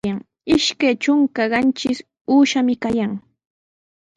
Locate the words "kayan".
2.83-3.13